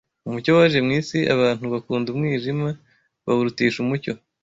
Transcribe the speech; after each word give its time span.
Umucyo 0.27 0.51
waje 0.57 0.79
mu 0.85 0.91
isi, 0.99 1.19
abantu 1.35 1.63
bakunda 1.73 2.07
umwijima, 2.09 2.69
bawurutisha 3.25 3.77
umucyo 3.81 4.13